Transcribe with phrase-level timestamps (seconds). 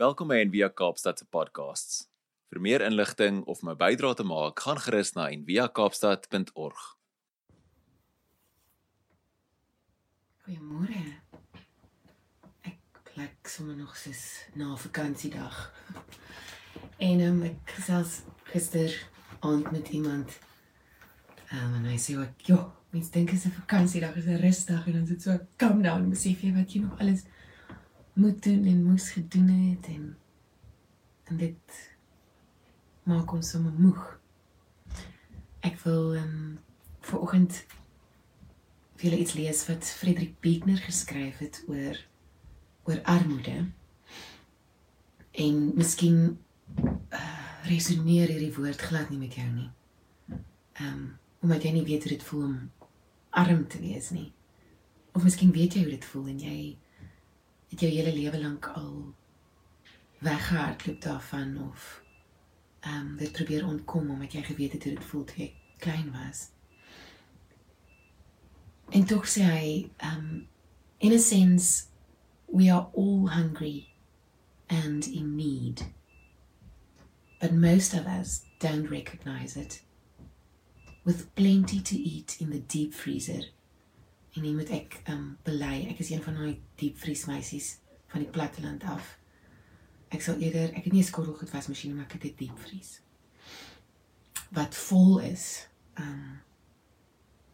[0.00, 2.06] Welkom by Envia Kaapstad se podcasts.
[2.48, 6.96] Vir meer inligting of om 'n bydrae te maak, gaan gerus na enviakaapstad.org.
[10.44, 11.02] Goeiemôre.
[12.62, 12.78] Ek
[13.12, 15.72] plek sommer nog soos na vakansiedag.
[16.96, 19.08] En um, ek gesels gister
[19.40, 20.38] aand met iemand.
[21.52, 24.86] Um, en hy sê ook, "Jo, mens dink dit is 'n vakansiedag, is 'n rusdag
[24.86, 27.22] en dan sit so calm down, jy wat jy nog alles
[28.20, 30.16] moet doen en moes gedoen het en
[31.30, 31.76] en dit
[33.02, 34.00] maak ons sommer moeg.
[35.66, 36.58] Ek wil ehm um,
[37.00, 37.60] vanoggend
[38.98, 42.00] vir julle iets lees wat Frederik Buechner geskryf het oor
[42.88, 43.70] oor armoede.
[45.30, 46.18] En miskien
[46.76, 47.22] uh,
[47.70, 49.70] resoneer hierdie woord glad nie met jou nie.
[50.28, 51.08] Ehm um,
[51.40, 52.56] omdat jy nie weet hoe dit voel om
[53.30, 54.28] arm te wees nie.
[55.16, 56.58] Of miskien weet jy hoe dit voel en jy
[57.70, 59.14] het jou hele lewe lank al
[60.18, 62.02] weggehardloop daarvan of
[62.80, 66.12] ehm um, dit probeer ontkom omdat jy geweet het hoe dit voel toe jy klein
[66.12, 66.48] was.
[68.90, 70.48] En tog sê hy ehm um,
[70.98, 71.84] in a sense
[72.46, 73.88] we are all hungry
[74.66, 75.84] and in need.
[77.40, 79.82] But most of us don't recognize it.
[81.04, 83.44] With plenty to eat in the deep freezer
[84.34, 85.86] En nie moet ek um bely.
[85.90, 87.78] Ek is een van daai diepvriesmeisies
[88.12, 89.16] van die platteland af.
[90.10, 93.00] Ek sal eerder, ek het nie 'n skottelgoedwasmasjien maar ek het 'n diepvries.
[94.50, 95.68] Wat vol is.
[95.98, 96.40] Um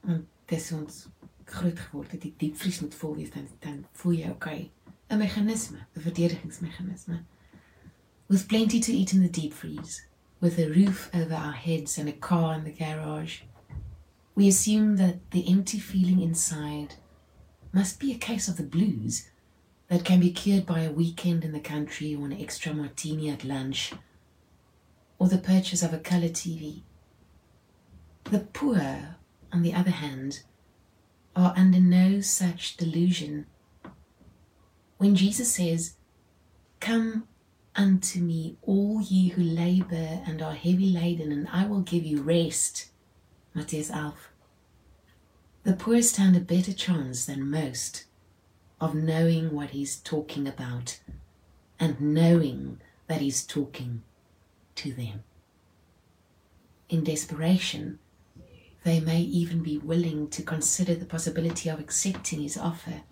[0.00, 1.06] want dis ons
[1.44, 4.70] groot geword het die diepvries moet vol wees dan dan voel jy okay.
[5.08, 7.24] 'n Meganisme, 'n verdedigingsmeganisme.
[8.26, 10.02] With plenty to eat in the deep freeze,
[10.40, 13.42] with a roof over our heads and a car in the garage.
[14.34, 16.94] We assume that the empty feeling inside
[17.72, 19.30] must be a case of the blues
[19.88, 23.44] that can be cured by a weekend in the country or an extra martini at
[23.44, 23.92] lunch
[25.18, 26.82] or the purchase of a color TV.
[28.24, 29.16] The poor,
[29.52, 30.42] on the other hand,
[31.36, 33.46] are under no such delusion.
[34.98, 35.94] When Jesus says,
[36.80, 37.28] Come
[37.76, 42.22] unto me, all ye who labor and are heavy laden, and I will give you
[42.22, 42.90] rest
[43.54, 44.30] Matthias Alf.
[45.62, 48.04] The poor stand a better chance than most
[48.80, 50.98] of knowing what he's talking about
[51.78, 54.02] and knowing that he's talking
[54.74, 55.22] to them.
[56.88, 58.00] In desperation,
[58.82, 63.02] they may even be willing to consider the possibility of accepting his offer.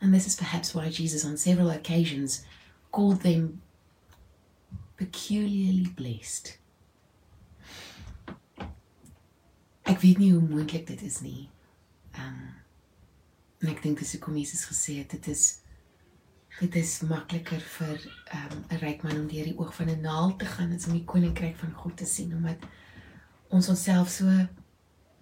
[0.00, 2.44] And this is perhaps why Jesus, on several occasions,
[2.92, 3.60] called them
[4.96, 6.56] peculiarly blessed.
[10.00, 11.48] Weet nie hoe moontlik dit is nie.
[12.16, 12.48] Ehm um,
[13.60, 15.58] en ek dink dis hoekom Jesus gesê het dit is
[16.56, 17.98] dit is makliker vir
[18.32, 20.86] ehm um, 'n ryk man om deur die oog van 'n naald te gaan as
[20.86, 22.64] om die koninkryk van God te sien omdat
[23.48, 24.46] ons onsself so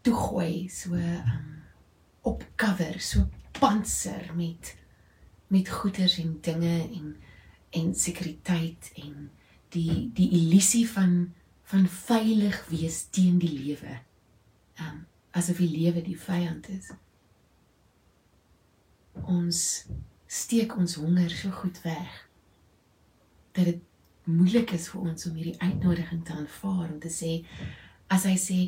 [0.02, 1.62] toegooi, so ehm um,
[2.22, 3.26] opcover, so
[3.58, 4.76] panser met
[5.48, 7.16] met goeder en dinge en
[7.70, 9.30] en sekuriteit en
[9.74, 13.98] die die illusie van van veilig wees teen die lewe
[14.80, 16.90] um, asof die lewe die vyand is.
[19.26, 19.60] Ons
[20.28, 22.24] steek ons honger so goed weg
[23.56, 23.80] dat dit
[24.28, 27.30] moeilik is vir ons om hierdie uitnodiging te aanvaar om te sê
[28.12, 28.58] as hy sê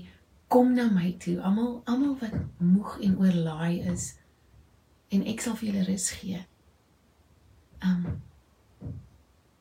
[0.51, 4.15] kom na my toe almal almal wat moeg en oorlaai is
[5.13, 6.41] en ek sal vir julle rus gee.
[7.85, 8.09] Um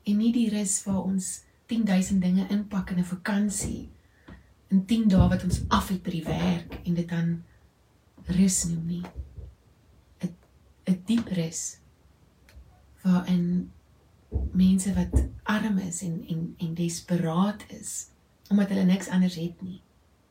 [0.10, 3.90] en nie die rus waar ons 10000 dinge inpak in 'n vakansie
[4.70, 7.30] in 10 dae wat ons af het by die werk en dit dan
[8.38, 9.06] rus noem nie.
[10.22, 10.36] 'n
[10.92, 11.80] 'n diep rus
[13.02, 13.72] waarin
[14.54, 18.10] mense wat arm is en en en desperaat is
[18.50, 19.82] omdat hulle niks anders het nie.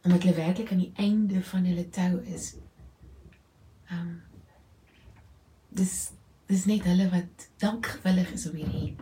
[0.04, 2.54] Omdat hulle werklik aan die einde van hulle tou is.
[3.90, 4.22] Ehm um,
[5.68, 6.10] dis
[6.46, 8.96] dis net hulle wat dankgewillig is om hierdie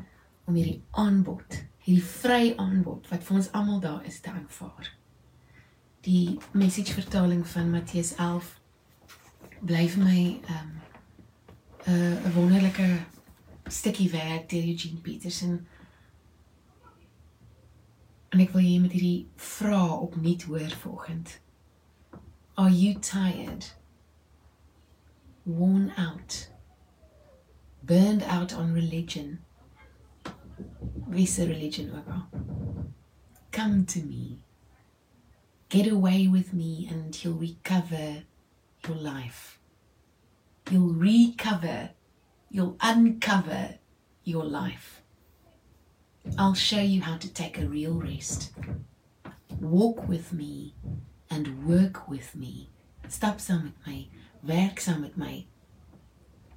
[0.45, 4.97] om hierdie aanbod, hierdie vry aanbod wat vir ons almal daar is te aanvaar
[6.07, 8.61] die message vertaling van Matteus 11
[9.67, 10.69] bly vir my ehm,
[11.87, 12.87] 'n um, 'n wonderlike
[13.67, 15.67] stukkie werk deur Eugene Peterson.
[18.29, 21.41] En ek wil hier met hierdie vraag opnuut hoor vanoggend.
[22.55, 23.75] Are you tired?
[25.43, 26.51] Worn out?
[27.81, 29.39] Burned out on religion?
[31.09, 32.29] Wisse religion ook al.
[33.51, 34.46] Come to me.
[35.77, 38.23] Get away with me and you'll recover
[38.89, 39.59] your life.
[40.71, 41.91] You'll recover,
[42.51, 43.75] you'll uncover
[44.25, 45.03] your life.
[46.39, 48.53] I'll show you how to take a real rest.
[49.61, 50.77] Walk with me
[51.28, 52.71] and work with me.
[53.09, 54.07] Stap saam met my,
[54.43, 55.45] werk saam met my.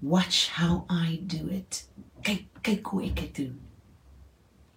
[0.02, 1.84] Watch how I do it.
[2.24, 3.60] Kyk hoe doen.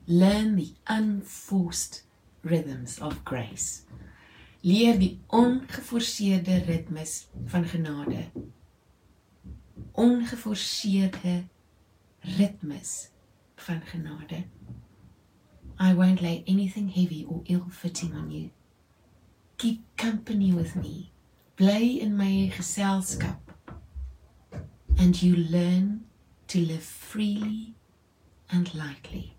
[0.09, 2.03] Learn the unforced
[2.43, 3.85] rhythms of grace.
[4.62, 8.31] Leer die ongeforseerde ritmes van genade.
[9.93, 11.44] Ongeforseerde
[12.20, 13.11] ritmes
[13.56, 14.44] van genade.
[15.81, 18.50] I won't lay anything heavy or ill-fitting on you.
[19.56, 21.11] Keep company with me.
[21.56, 23.41] Bly in my geselskap.
[24.97, 26.05] And you learn
[26.47, 27.75] to live freely
[28.49, 29.37] and lightly.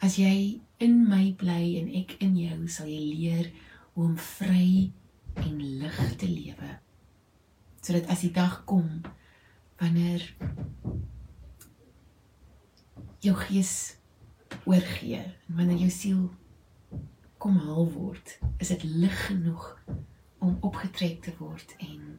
[0.00, 3.52] As jy in my bly en ek in jou, sal jy leer
[3.96, 4.92] hoe om vry
[5.40, 6.66] en lig te lewe.
[7.80, 8.90] Sodat as die dag kom
[9.80, 10.20] wanneer
[13.24, 13.70] jou gees
[14.68, 16.26] oorgee en wanneer jou siel
[17.40, 19.64] kom haal word, is dit lig genoeg
[20.44, 22.18] om opgetrek te word en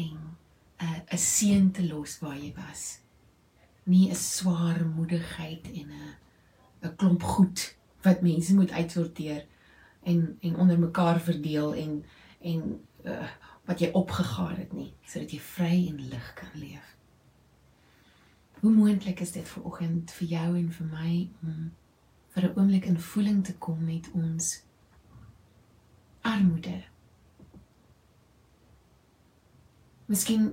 [0.00, 0.16] en
[0.80, 3.00] 'n 'n seën te los waar jy was.
[3.84, 6.16] Nie 'n swaar moedigheid en 'n
[6.88, 9.44] 'n klomp goed wat mense moet uitsorteer
[10.06, 12.04] en en onder mekaar verdeel en
[12.40, 12.62] en
[13.04, 13.28] uh,
[13.66, 16.92] wat jy opgegaar het nie sodat jy vry en lig kan leef.
[18.60, 21.72] Hoe moontlik is dit vir oggend vir jou en vir my om
[22.34, 24.62] vir 'n oomblik in voeling te kom met ons
[26.22, 26.84] armoede?
[30.06, 30.52] Miskien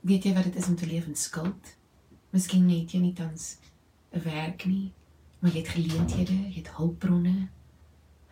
[0.00, 1.76] weet jy wat dit is om te leef in skuld.
[2.30, 3.58] Miskien het jy nie tans
[4.12, 4.92] 'n werk nie,
[5.40, 7.48] maar jy het geleenthede, jy het hulpbronne.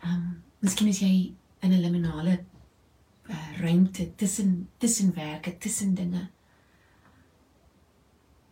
[0.05, 1.33] Ehm, um, miskien is jy
[1.65, 2.45] in 'n liminale
[3.29, 6.29] uh, ruimte tussen tussen werke, tussen dinge.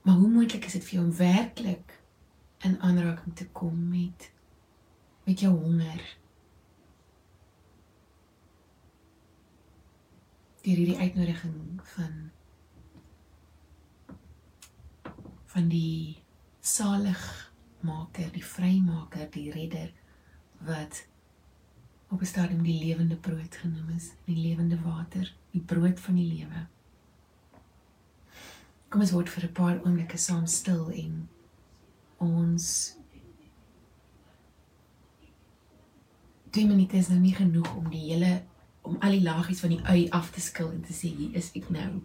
[0.02, 2.00] Maar hoe moontlik is dit vir jou om werklik
[2.58, 4.32] in aanraking te kom met
[5.24, 6.18] met jou honger?
[10.62, 12.32] Deur hierdie uitnodiging van
[15.46, 16.24] van die
[16.60, 19.92] saligmaker, die vrymaker, die redder
[20.58, 21.08] wat
[22.14, 26.28] op 'n stadium die lewende brood genoem is, die lewende water, die brood van die
[26.34, 26.68] lewe.
[28.90, 31.30] Kom ons word vir 'n paar oomblikke saam stil en
[32.18, 32.96] ons
[36.54, 38.44] Twee minute is nou nie genoeg om die hele
[38.82, 41.50] om al die lagies van die ui af te skil en te sê hier is
[41.56, 42.02] ek nou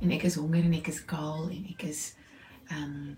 [0.00, 2.16] en ek is honger en ek is kaal en ek is
[2.66, 3.16] ehm um,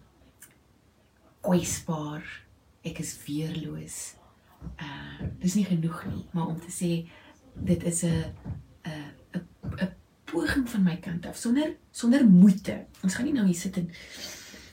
[1.40, 2.24] kwesbaar
[2.84, 4.16] ek is weerloos.
[4.78, 6.90] Uh dis nie genoeg nie, maar om te sê
[7.54, 8.24] dit is 'n
[8.84, 9.40] 'n
[9.80, 9.92] 'n
[10.24, 12.86] poging van my kant af sonder sonder moeite.
[13.02, 13.90] Ons gaan nie nou hier sit en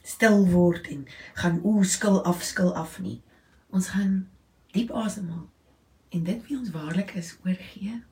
[0.02, 3.22] stil word en gaan o skil af skil af nie.
[3.70, 4.28] Ons gaan
[4.72, 5.50] diep asemhaal
[6.10, 8.04] en dit wie ons waarlik is oorgee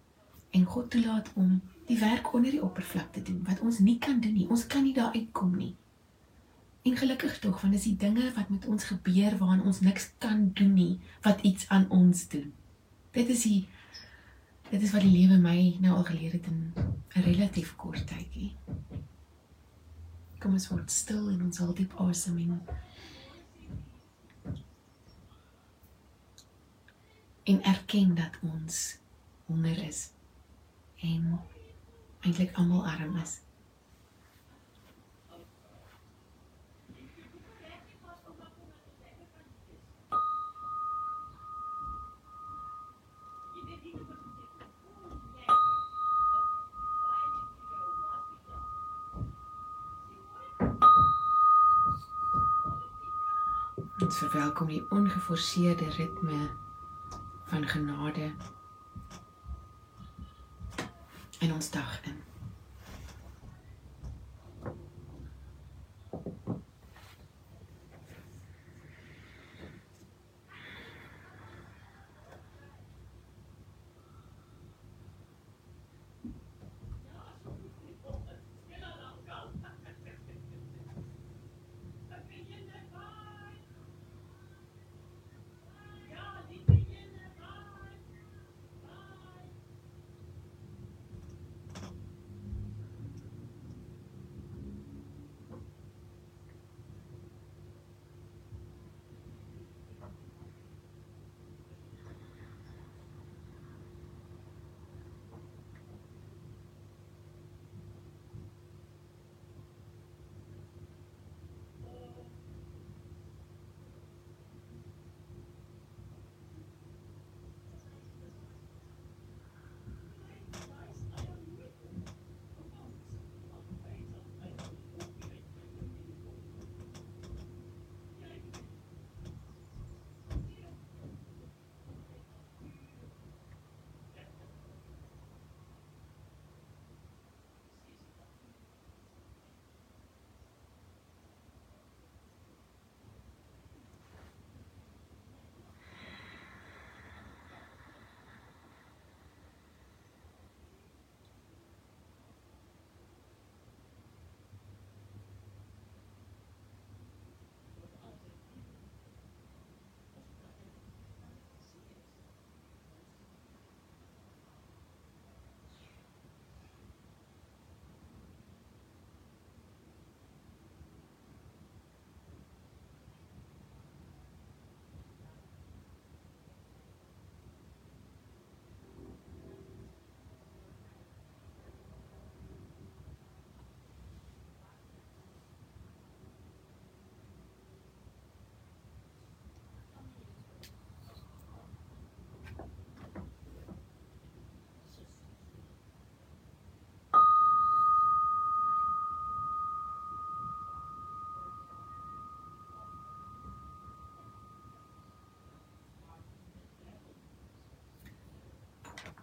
[0.52, 4.20] en God toelaat om die werk onder die oppervlak te doen wat ons nie kan
[4.20, 4.48] doen nie.
[4.50, 5.75] Ons kan nie daar uitkom nie.
[6.89, 10.47] En gelukkig tog want dis die dinge wat met ons gebeur waaraan ons niks kan
[10.57, 12.53] doen nie wat iets aan ons doen.
[13.12, 13.68] Dit is die
[14.69, 18.51] Dit is wat die lewe my nou al geleer het in 'n relatief kort tydjie.
[20.39, 22.62] Kom ons word stil en ons haal diep asem in.
[27.43, 28.98] En erken dat ons
[29.46, 30.12] honger is
[31.01, 31.39] en
[32.22, 33.39] eintlik almal arm is.
[54.10, 56.50] Ons verwelkom die ongeforseerde ritme
[57.51, 58.32] van genade
[61.46, 62.19] in ons dag in.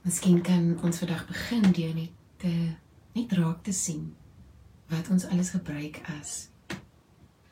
[0.07, 2.51] Miskien kan ons vandag begin deur net te
[3.17, 4.05] net raak te sien
[4.93, 6.35] wat ons alles gebruik as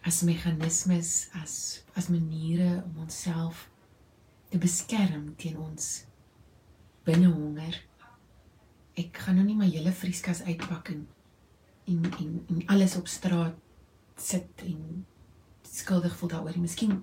[0.07, 1.55] as meganismes, as
[1.99, 3.65] as maniere om onsself
[4.53, 6.05] te beskerm teen ons
[7.09, 7.81] binnehonger.
[9.03, 11.03] Ek gaan nou nie my hele vrieskas uitpak en
[11.91, 13.59] en en, en alles op straat
[14.15, 15.03] sit en
[15.67, 16.61] skuldig voel daaroor.
[16.63, 17.01] Miskien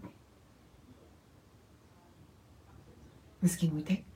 [3.43, 4.10] Miskien moet ek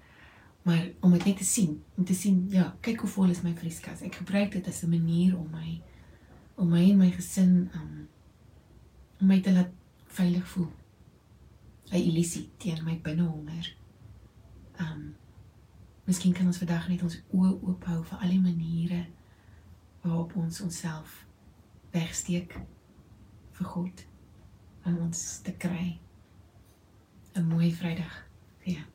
[0.66, 3.52] maar om dit net te sien, om te sien, ja, kyk hoe vol is my
[3.54, 4.02] vrieskas.
[4.02, 5.82] Ek gebruik dit as 'n manier om my
[6.58, 8.08] om my en my gesin um
[9.20, 9.70] om my te laat
[10.08, 10.72] veilig voel.
[11.92, 13.76] 'n Illusie teen my binnehonger.
[14.80, 15.16] Um
[16.06, 19.06] Miskien kan ons vandag net ons oë oop hou vir al die maniere
[20.04, 21.26] waarop ons onsself
[21.92, 22.54] wegsteek
[23.52, 24.06] vir God
[24.86, 26.00] om ons te kry.
[27.36, 28.26] 'n Mooi Vrydag.
[28.66, 28.95] Ja.